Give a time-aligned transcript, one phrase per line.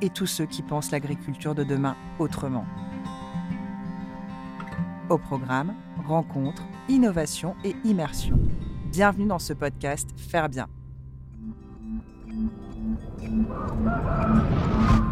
[0.00, 2.66] et tous ceux qui pensent l'agriculture de demain autrement.
[5.08, 5.74] Au programme,
[6.06, 8.38] rencontres, innovation et immersion.
[8.90, 10.66] Bienvenue dans ce podcast Faire bien.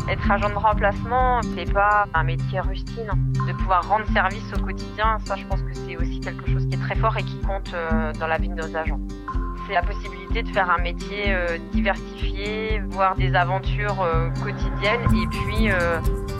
[0.08, 3.08] Être agent de remplacement, c'est pas un métier rustine.
[3.46, 6.74] De pouvoir rendre service au quotidien, ça je pense que c'est aussi quelque chose qui
[6.74, 9.00] est très fort et qui compte euh, dans la vie de nos agents.
[9.66, 15.26] C'est la possibilité de faire un métier euh, diversifié, voir des aventures euh, quotidiennes et
[15.26, 15.68] puis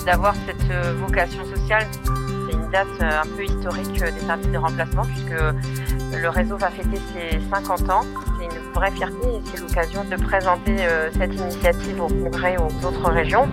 [0.06, 1.86] d'avoir cette vocation sociale.
[2.02, 6.98] C'est une date un peu historique des services de remplacement puisque le réseau va fêter
[7.12, 8.02] ses 50 ans.
[8.38, 10.76] C'est une vraie fierté et c'est l'occasion de présenter
[11.16, 13.48] cette initiative au congrès aux autres régions.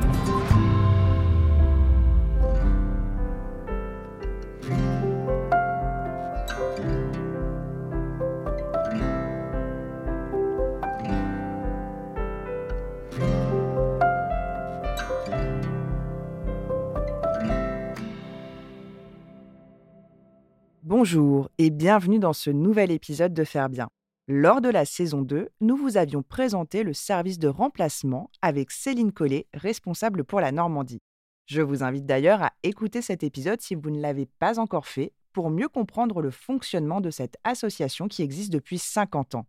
[20.89, 23.89] Bonjour et bienvenue dans ce nouvel épisode de Faire bien.
[24.27, 29.11] Lors de la saison 2, nous vous avions présenté le service de remplacement avec Céline
[29.11, 31.03] Collet, responsable pour la Normandie.
[31.45, 35.13] Je vous invite d'ailleurs à écouter cet épisode si vous ne l'avez pas encore fait
[35.31, 39.45] pour mieux comprendre le fonctionnement de cette association qui existe depuis 50 ans.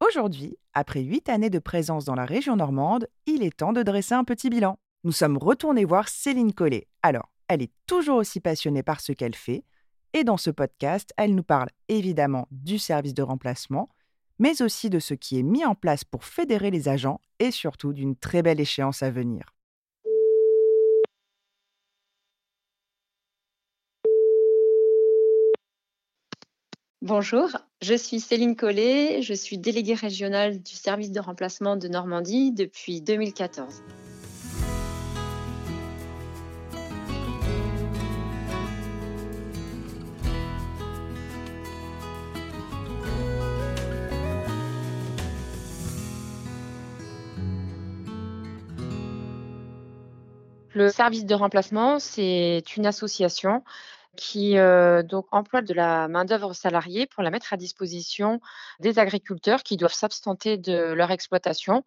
[0.00, 4.14] Aujourd'hui, après 8 années de présence dans la région normande, il est temps de dresser
[4.14, 4.76] un petit bilan.
[5.04, 6.88] Nous sommes retournés voir Céline Collet.
[7.04, 9.62] Alors, elle est toujours aussi passionnée par ce qu'elle fait,
[10.14, 13.88] et dans ce podcast, elle nous parle évidemment du service de remplacement,
[14.38, 17.92] mais aussi de ce qui est mis en place pour fédérer les agents et surtout
[17.92, 19.54] d'une très belle échéance à venir.
[27.02, 27.48] Bonjour,
[27.82, 33.02] je suis Céline Collet, je suis déléguée régionale du service de remplacement de Normandie depuis
[33.02, 33.82] 2014.
[50.74, 53.62] Le service de remplacement, c'est une association
[54.16, 58.40] qui euh, donc emploie de la main-d'œuvre salariée pour la mettre à disposition
[58.80, 61.84] des agriculteurs qui doivent s'abstenter de leur exploitation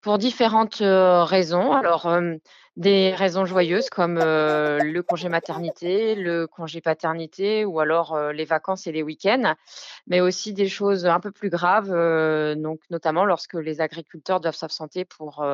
[0.00, 1.72] pour différentes raisons.
[1.72, 2.08] Alors,
[2.76, 8.92] des raisons joyeuses comme le congé maternité, le congé paternité ou alors les vacances et
[8.92, 9.54] les week-ends,
[10.06, 11.90] mais aussi des choses un peu plus graves,
[12.56, 15.44] donc notamment lorsque les agriculteurs doivent s'absenter pour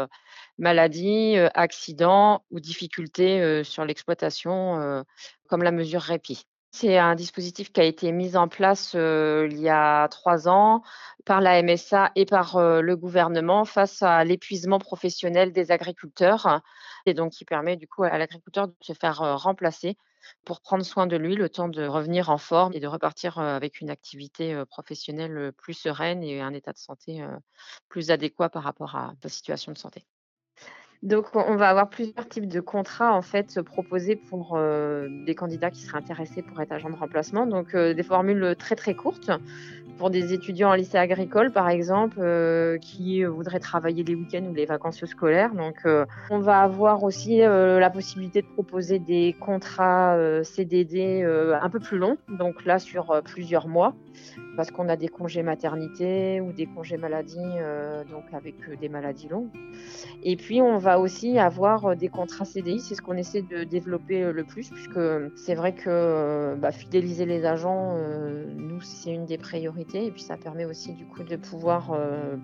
[0.58, 5.04] maladie, accident ou difficultés sur l'exploitation,
[5.48, 6.46] comme la mesure répit.
[6.78, 10.82] C'est un dispositif qui a été mis en place il y a trois ans
[11.24, 16.60] par la MSA et par le gouvernement face à l'épuisement professionnel des agriculteurs
[17.06, 19.96] et donc qui permet du coup à l'agriculteur de se faire remplacer
[20.44, 23.80] pour prendre soin de lui le temps de revenir en forme et de repartir avec
[23.80, 27.24] une activité professionnelle plus sereine et un état de santé
[27.88, 30.04] plus adéquat par rapport à sa situation de santé.
[31.02, 35.70] Donc, on va avoir plusieurs types de contrats en fait proposés pour euh, des candidats
[35.70, 37.46] qui seraient intéressés pour être agent de remplacement.
[37.46, 39.30] Donc, euh, des formules très très courtes
[39.98, 44.54] pour des étudiants en lycée agricole, par exemple, euh, qui voudraient travailler les week-ends ou
[44.54, 45.54] les vacances scolaires.
[45.54, 45.86] Donc,
[46.30, 51.24] on va avoir aussi la possibilité de proposer des contrats CDD
[51.60, 53.94] un peu plus longs, donc là sur plusieurs mois
[54.56, 58.88] parce qu'on a des congés maternité ou des congés maladie, euh, donc avec euh, des
[58.88, 59.50] maladies longues.
[60.22, 63.64] Et puis on va aussi avoir euh, des contrats CDI, c'est ce qu'on essaie de
[63.64, 64.98] développer le plus, puisque
[65.36, 67.96] c'est vrai que bah, fidéliser les agents,
[68.56, 71.96] nous c'est une des priorités, et puis ça permet aussi du coup de pouvoir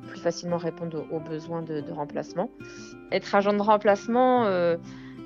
[0.09, 2.51] plus facilement répondre aux besoins de, remplacement.
[3.11, 4.47] Être agent de remplacement.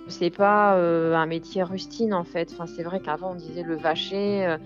[0.09, 2.51] c'est pas un métier rustine en fait.
[2.53, 4.57] Enfin, c'est vrai qu'avant on disait le vacher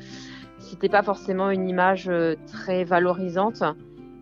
[0.60, 3.62] c'était pas forcément une image euh, très valorisante.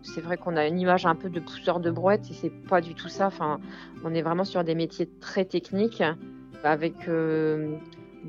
[0.01, 2.81] C'est vrai qu'on a une image un peu de pousseur de brouette et c'est pas
[2.81, 3.27] du tout ça.
[3.27, 3.59] Enfin,
[4.03, 6.03] on est vraiment sur des métiers très techniques
[6.63, 7.75] avec euh,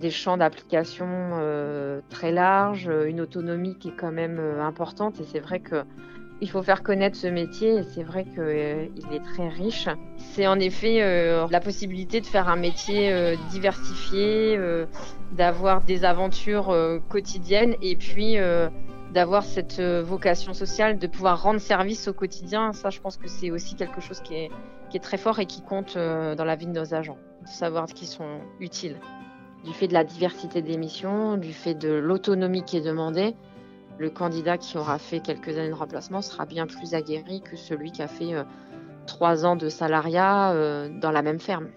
[0.01, 5.21] des champs d'application euh, très larges, une autonomie qui est quand même importante.
[5.21, 5.85] Et c'est vrai que
[6.43, 9.89] Il faut faire connaître ce métier et c'est vrai qu'il est très riche.
[10.17, 11.01] C'est en effet
[11.51, 14.59] la possibilité de faire un métier diversifié,
[15.33, 16.75] d'avoir des aventures
[17.11, 18.39] quotidiennes et puis
[19.13, 22.73] d'avoir cette vocation sociale, de pouvoir rendre service au quotidien.
[22.73, 25.99] Ça, je pense que c'est aussi quelque chose qui est très fort et qui compte
[25.99, 28.97] dans la vie de nos agents, de savoir qu'ils sont utiles
[29.65, 33.35] du fait de la diversité des missions, du fait de l'autonomie qui est demandée,
[33.99, 37.93] le candidat qui aura fait quelques années de remplacement sera bien plus aguerri que celui
[37.93, 38.45] qui a fait euh,
[39.07, 41.69] trois ans de salariat euh, dans la même ferme.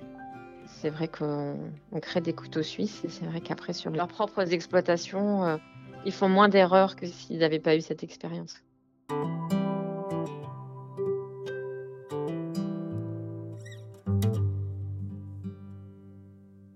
[0.65, 1.57] C'est vrai qu'on
[2.01, 5.57] crée des couteaux suisses et c'est vrai qu'après sur leurs propres exploitations, euh,
[6.06, 8.63] ils font moins d'erreurs que s'ils n'avaient pas eu cette expérience.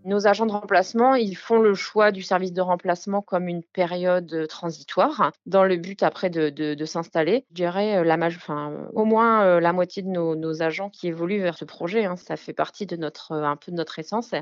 [0.08, 4.34] Nos agents de remplacement, ils font le choix du service de remplacement comme une période
[4.34, 7.44] euh, transitoire, dans le but après de, s'installer.
[7.50, 11.42] Je dirais euh, la enfin, au moins euh, la moitié de nos, agents qui évoluent
[11.42, 12.06] vers ce projet.
[12.06, 12.16] Hein.
[12.16, 14.34] ça fait partie de notre, un peu de notre essence.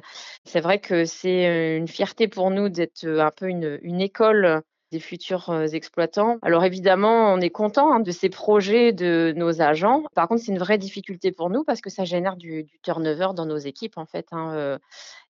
[0.44, 4.62] C'est vrai que c'est une fierté pour nous d'être un peu une, une école
[4.92, 6.38] des futurs euh, exploitants.
[6.42, 10.04] Alors évidemment, on est content hein, de ces projets de nos agents.
[10.14, 13.46] Par contre, c'est une vraie difficulté pour nous parce que ça génère du, turnover dans
[13.46, 14.28] nos équipes en fait.
[14.32, 14.54] Hein.
[14.54, 14.78] Euh,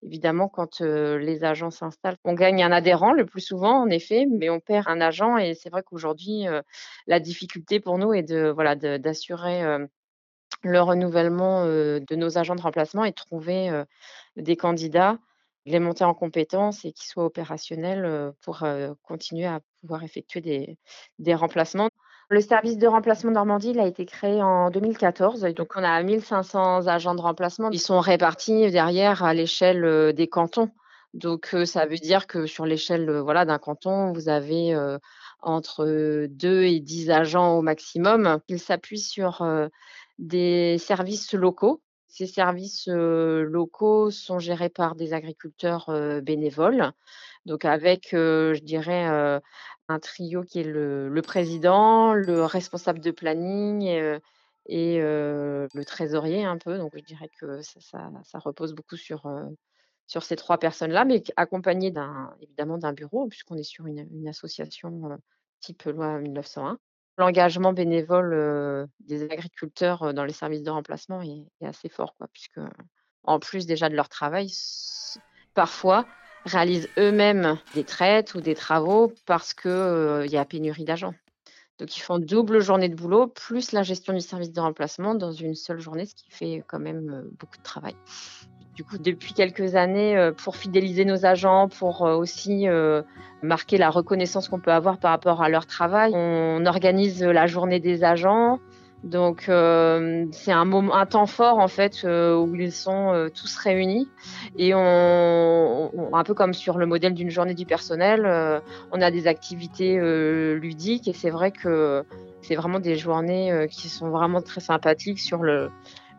[0.03, 4.27] évidemment, quand euh, les agents s'installent, on gagne un adhérent le plus souvent en effet,
[4.29, 6.45] mais on perd un agent et c'est vrai qu'aujourd'hui,
[7.07, 9.63] la difficulté pour nous est de voilà d'assurer
[10.63, 13.83] le renouvellement de nos agents de remplacement et de trouver
[14.35, 15.17] des candidats
[15.65, 18.63] les monter en compétences et qu'ils soient opérationnels pour
[19.03, 20.77] continuer à pouvoir effectuer
[21.19, 21.89] des, remplacements.
[22.29, 25.41] Le service de remplacement Normandie, a été créé en 2014.
[25.55, 27.69] Donc, on a 1500 agents de remplacement.
[27.71, 30.71] Ils sont répartis derrière à l'échelle des cantons.
[31.13, 34.75] Donc, ça veut dire que sur l'échelle voilà, d'un canton, vous avez
[35.41, 38.39] entre 2 et 10 agents au maximum.
[38.47, 39.45] Ils s'appuient sur
[40.17, 41.81] des services locaux
[42.15, 45.89] ces services locaux sont gérés par des agriculteurs
[46.23, 46.93] bénévoles,
[47.45, 49.41] donc avec, je dirais,
[49.89, 53.83] un trio qui est le, président, le responsable de planning
[54.67, 56.77] et, le trésorier un peu.
[56.77, 59.29] Donc je dirais que ça, repose beaucoup sur,
[60.07, 61.93] ces trois personnes-là, mais accompagné
[62.39, 65.19] évidemment d'un bureau, puisqu'on est sur une association
[65.59, 66.79] type loi 1901.
[67.17, 72.59] L'engagement bénévole, des agriculteurs, dans les services de remplacement est assez fort puisque,
[73.23, 74.51] en plus déjà de leur travail,
[75.53, 76.05] parfois
[76.45, 81.15] réalisent eux-mêmes des traites ou des travaux parce qu'il y a pénurie d'agents.
[81.79, 85.31] Donc ils font double journée de boulot, plus la gestion du service de remplacement dans
[85.31, 87.95] une seule journée, ce qui fait quand même, beaucoup de travail
[88.75, 93.01] du coup, depuis quelques années, euh, pour fidéliser nos agents, pour euh, aussi euh,
[93.41, 97.79] marquer la reconnaissance qu'on peut avoir par rapport à leur travail, on organise la journée
[97.79, 98.59] des agents.
[99.03, 104.09] Donc, c'est un, un temps fort en fait où ils sont tous réunis.
[104.57, 108.25] Et on, un peu comme sur le modèle d'une journée du personnel,
[108.91, 109.99] on a des activités
[110.55, 111.07] ludiques.
[111.07, 112.03] Et c'est vrai que
[112.41, 115.69] c'est vraiment des journées qui sont vraiment très sympathiques sur le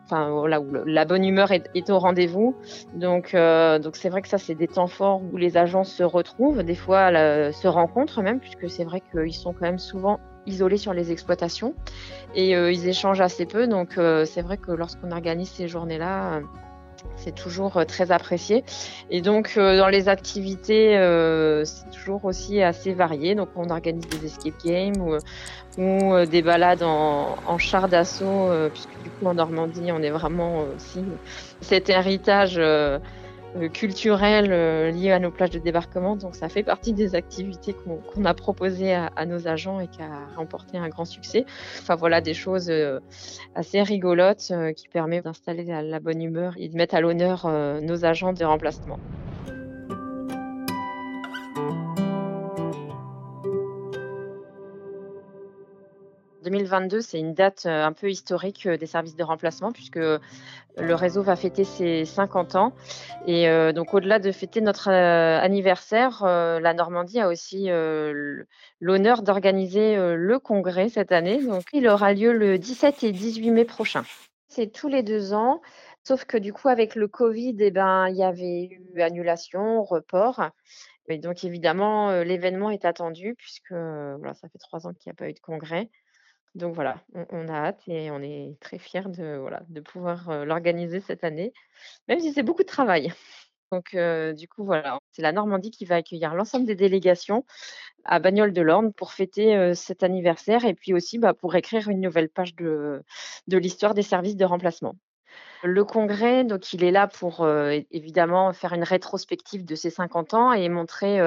[0.09, 2.55] enfin où la bonne humeur est, au rendez-vous.
[2.95, 6.03] Donc euh, donc c'est vrai que ça c'est des temps forts où les agents se
[6.03, 7.11] retrouvent, des fois
[7.51, 11.75] se rencontrent même, puisque c'est vrai qu'ils sont quand même souvent isolés sur les exploitations
[12.33, 13.67] et euh, ils échangent assez peu.
[13.67, 16.41] Donc euh, c'est vrai que lorsqu'on organise ces journées-là
[17.15, 18.63] c'est toujours très apprécié.
[19.09, 20.93] Et donc, dans les activités,
[21.65, 23.35] c'est toujours aussi assez varié.
[23.35, 29.01] Donc, on organise des escape games ou, ou des balades en, en char d'assaut, puisque
[29.03, 31.03] du coup, en Normandie, on est vraiment aussi
[31.61, 32.61] cet héritage
[33.55, 36.15] euh, culturel euh, lié à nos plages de débarquement.
[36.15, 40.27] Donc ça fait partie des activités qu'on a proposées à, nos agents et qui a
[40.35, 41.45] remporté un grand succès.
[41.79, 42.99] Enfin voilà des choses euh,
[43.55, 47.47] assez rigolotes qui permettent d'installer la, bonne humeur et de mettre à l'honneur
[47.81, 48.99] nos agents de remplacement.
[56.47, 60.95] 2022, c'est une date euh, un peu historique euh, des services de remplacement puisque le
[60.95, 62.73] réseau va fêter ses 50 ans.
[63.25, 67.67] Et euh, donc, au-delà de fêter notre anniversaire, la Normandie a aussi
[68.79, 71.43] l'honneur d'organiser le congrès cette année.
[71.43, 74.03] Donc, il aura lieu le 17 et 18 mai prochain.
[74.47, 75.61] C'est tous les deux ans.
[76.03, 80.51] Sauf que du coup, avec le Covid, eh ben, il y avait eu annulation, report.
[81.09, 85.15] Et donc, évidemment, l'événement est attendu puisque voilà, ça fait trois ans qu'il n'y a
[85.15, 85.89] pas eu de congrès.
[86.55, 87.01] Donc voilà,
[87.31, 91.53] on, a hâte et on est très fiers de, voilà, de pouvoir l'organiser cette année,
[92.07, 93.13] même si c'est beaucoup de travail.
[93.71, 93.95] Donc
[94.35, 97.45] du coup, voilà, c'est la Normandie qui va accueillir l'ensemble des délégations
[98.05, 102.55] à Bagnoles-de-l'Orne pour fêter, cet anniversaire et puis aussi, bah, pour écrire une nouvelle page
[102.55, 103.03] de
[103.47, 104.95] de l'histoire des services de remplacement.
[105.63, 107.47] Le congrès, donc il est là pour,
[107.91, 111.19] évidemment faire une rétrospective de ces 50 ans et montrer,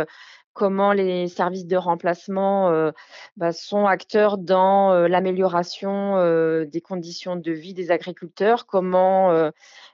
[0.52, 2.90] comment les services de remplacement,
[3.36, 6.16] bah, sont acteurs dans, l'amélioration,
[6.64, 9.50] des conditions de vie des agriculteurs, comment,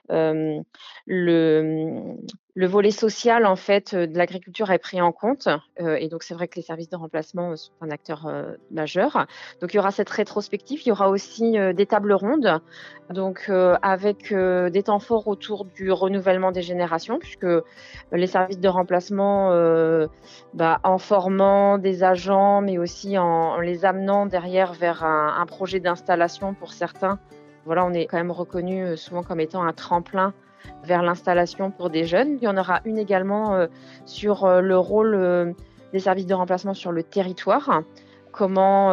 [0.09, 0.63] le
[2.57, 5.47] le volet social en fait de l'agriculture est pris en compte
[5.79, 8.27] et donc c'est vrai que les services de remplacement sont un acteur
[8.71, 9.27] majeur.
[9.61, 12.59] Donc il y aura cette rétrospective, il y aura aussi des tables rondes,
[13.11, 13.51] donc
[13.83, 17.45] avec des temps forts autour du renouvellement des générations, puisque
[18.11, 19.51] les services de remplacement,
[20.55, 25.79] bah, en formant des agents, mais aussi en, les amenant derrière vers un, un projet
[25.79, 27.19] d'installation pour certains.
[27.65, 30.33] Voilà, on est quand même reconnu souvent comme étant un tremplin
[30.83, 32.37] vers l'installation pour des jeunes.
[32.41, 33.67] Il y en aura une également euh,
[34.05, 35.53] sur euh, le rôle euh,
[35.93, 37.83] des services de remplacement sur le territoire.
[38.31, 38.91] Comment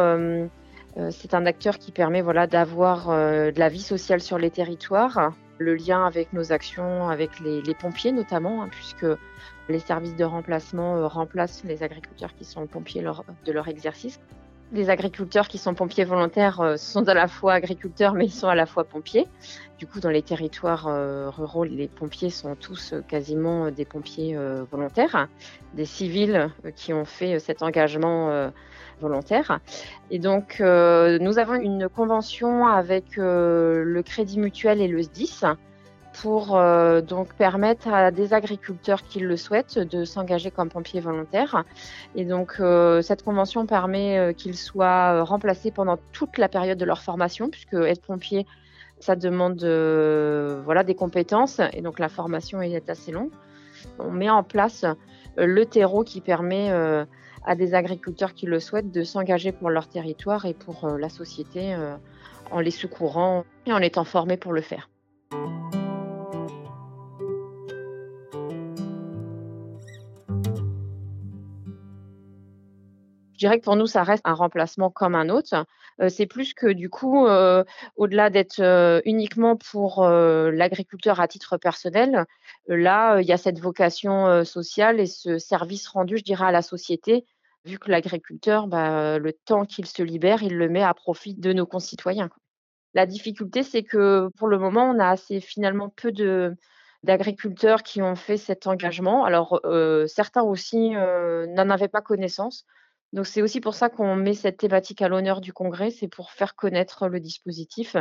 [1.11, 5.75] c'est un acteur qui permet voilà, d'avoir de la vie sociale sur les territoires, le
[5.75, 9.05] lien avec nos actions, avec les, pompiers notamment, hein, puisque
[9.69, 14.19] les services de remplacement remplacent les agriculteurs qui sont pompiers de leur exercice.
[14.75, 18.49] Les agriculteurs qui sont pompiers volontaires euh, sont à la fois agriculteurs, mais ils sont
[18.49, 19.25] à la fois pompiers.
[19.77, 24.37] Du coup, dans les territoires euh, ruraux, les pompiers sont tous euh, quasiment des pompiers
[24.69, 25.29] volontaires,
[25.75, 28.51] des civils qui ont fait cet engagement
[28.99, 29.59] volontaire.
[30.11, 35.45] Et donc, nous avons une convention avec le Crédit Mutuel et le SDIS
[36.21, 41.65] pour euh, donc permettre à des agriculteurs qui le souhaitent de s'engager comme pompiers volontaires.
[42.15, 46.85] Et donc euh, cette convention permet euh, qu'ils soient remplacés pendant toute la période de
[46.85, 48.45] leur formation, puisque être pompier,
[48.99, 49.59] ça demande
[50.63, 53.31] voilà des compétences et donc la formation est assez longue.
[53.99, 54.85] On met en place
[55.35, 56.71] le terreau qui permet
[57.45, 61.75] à des agriculteurs qui le souhaitent de s'engager pour leur territoire et pour la société
[62.51, 64.89] en les secourant et en étant formés pour le faire.
[73.35, 75.65] Je dirais que pour nous, ça reste un remplacement comme un autre.
[75.99, 77.65] Euh, c'est plus que du coup, euh,
[77.97, 82.25] au-delà d'être euh, uniquement pour l'agriculteur à titre personnel,
[82.67, 86.61] là, il y a cette vocation sociale et ce service rendu, je dirais, à la
[86.61, 87.25] société,
[87.65, 91.51] vu que l'agriculteur, bah, le temps qu'il se libère, il le met à profit de
[91.51, 92.29] nos concitoyens.
[92.93, 96.13] La difficulté, c'est que pour le moment, on a assez finalement peu
[97.03, 99.25] d'agriculteurs qui ont fait cet engagement.
[99.25, 99.59] Alors,
[100.07, 102.65] certains aussi n'en avaient pas connaissance.
[103.13, 106.31] Donc c'est aussi pour ça qu'on met cette thématique à l'honneur du congrès, c'est pour
[106.31, 107.95] faire connaître le dispositif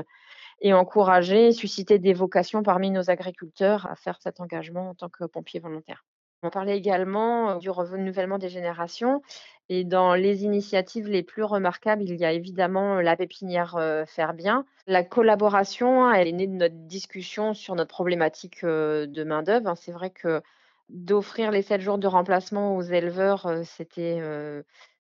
[0.61, 5.25] et encourager, susciter des vocations parmi nos agriculteurs à faire cet engagement en tant que
[5.25, 6.05] pompiers volontaires.
[6.43, 9.23] On parlait également euh, du renouvellement des générations
[9.71, 14.35] et dans les initiatives les plus remarquables, il y a évidemment la pépinière euh, Faire
[14.35, 14.67] Bien.
[14.87, 19.69] La collaboration, elle est née de notre discussion sur notre problématique euh, de main-d'œuvre.
[19.69, 19.75] Hein.
[19.75, 20.43] C'est vrai que
[20.89, 24.19] d'offrir les 7 jours de remplacement aux éleveurs, c'était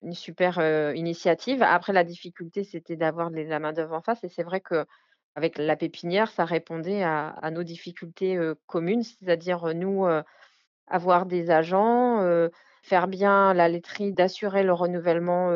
[0.02, 0.58] une super
[0.94, 1.62] initiative.
[1.62, 4.24] Après, la difficulté, c'était d'avoir la main-d'œuvre en face.
[4.24, 10.06] Et c'est vrai qu'avec la pépinière, ça répondait à, nos difficultés communes, c'est-à-dire nous,
[10.86, 12.48] avoir des agents,
[12.82, 15.52] faire bien la laiterie, d'assurer le renouvellement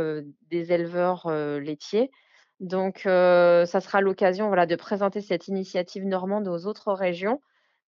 [0.51, 2.11] des éleveurs laitiers.
[2.61, 7.41] Donc, ça sera l'occasion voilà, de présenter cette initiative normande aux autres régions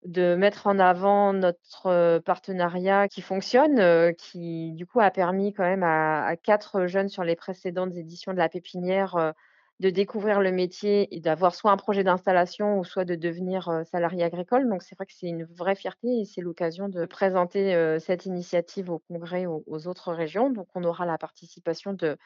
[0.06, 5.84] de mettre en avant notre partenariat qui fonctionne, qui du coup a permis quand même
[5.84, 9.34] à, quatre jeunes sur les précédentes éditions de la pépinière
[9.80, 14.24] de découvrir le métier et d'avoir soit un projet d'installation ou soit de devenir salarié
[14.24, 14.68] agricole.
[14.68, 18.90] Donc c'est vrai que c'est une vraie fierté et c'est l'occasion de présenter cette initiative
[18.90, 20.50] au congrès aux, autres régions.
[20.50, 22.18] Donc on aura la participation de,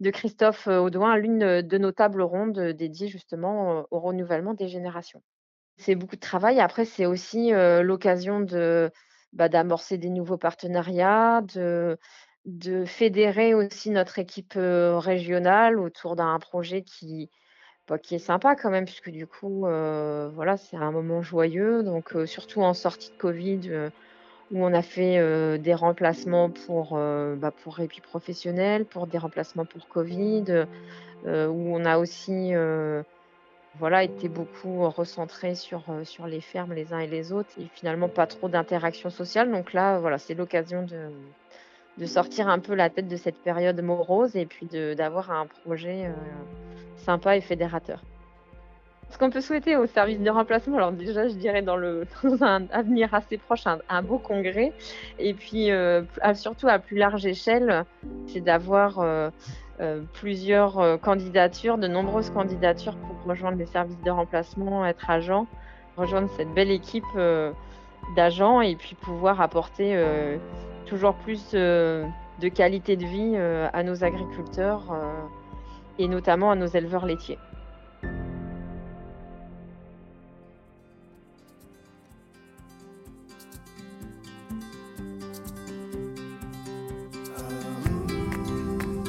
[0.00, 5.22] de Christophe Audouin à l'une de nos tables rondes dédiées justement au renouvellement des générations.
[5.78, 6.60] C'est beaucoup de travail.
[6.60, 8.90] Après, c'est aussi, l'occasion de,
[9.32, 11.42] bah, d'amorcer des nouveaux partenariats,
[12.44, 17.30] de fédérer aussi notre équipe, régionale autour d'un projet qui,
[17.88, 22.14] bah, qui est sympa quand même puisque du coup, voilà, c'est un moment joyeux donc
[22.26, 23.90] surtout en sortie de covid,
[24.50, 29.88] où on a fait, des remplacements pour, bah, pour répit professionnel, pour des remplacements pour
[29.88, 30.44] covid,
[31.26, 31.28] où
[31.76, 32.52] on a aussi,
[33.78, 38.08] voilà, était beaucoup recentré sur, sur les fermes les uns et les autres et finalement
[38.08, 39.50] pas trop d'interaction sociale.
[39.50, 41.10] Donc là, voilà, c'est l'occasion de,
[41.98, 46.10] de sortir un peu la tête de cette période morose et puis d'avoir un projet
[46.96, 48.02] sympa et fédérateur.
[49.10, 52.06] Ce qu'on peut souhaiter au service de remplacement, alors déjà, je dirais dans, le,
[52.40, 54.72] un avenir assez proche, un, beau congrès,
[55.18, 55.70] et puis
[56.34, 57.84] surtout à plus large échelle,
[58.26, 59.30] c'est d'avoir
[59.80, 65.46] euh, plusieurs candidatures, de nombreuses candidatures pour rejoindre les services de remplacement, être agent,
[65.96, 67.04] rejoindre cette belle équipe
[68.14, 69.98] d'agents et puis pouvoir apporter
[70.84, 74.82] toujours plus de qualité de vie à nos agriculteurs
[75.98, 77.38] et notamment à nos éleveurs laitiers.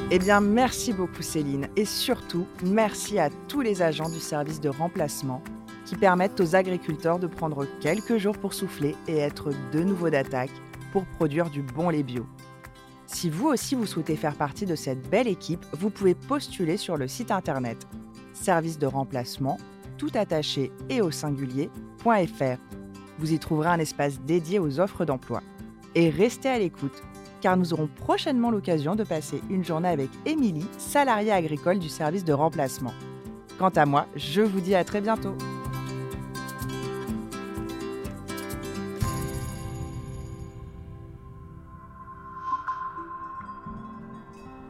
[0.10, 4.70] Eh bien, merci beaucoup Céline et surtout, merci à tous les agents du service de
[4.70, 5.44] remplacement
[5.86, 10.52] qui permettent aux agriculteurs de prendre quelques jours pour souffler et être de nouveau d'attaque
[10.94, 12.26] pour produire du bon lait bio.
[13.06, 16.96] Si vous aussi vous souhaitez faire partie de cette belle équipe, vous pouvez postuler sur
[16.96, 17.86] le site internet
[18.32, 19.58] service de remplacement
[19.98, 22.58] tout attaché et au singulier.fr.
[23.20, 25.42] Vous y trouverez un espace dédié aux offres d'emploi.
[25.96, 27.02] Et restez à l'écoute
[27.41, 32.25] car nous aurons prochainement l'occasion de passer une journée avec Émilie, salariée agricole du service
[32.25, 32.94] de remplacement.
[33.58, 35.36] Quant à moi, je vous dis à très bientôt.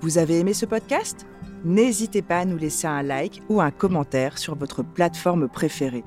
[0.02, 1.26] Vous avez aimé ce podcast?
[1.66, 6.06] N'hésitez pas à nous laisser un like ou un commentaire sur votre plateforme préférée.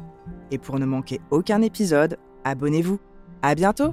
[0.51, 2.99] Et pour ne manquer aucun épisode, abonnez-vous.
[3.43, 3.93] À bientôt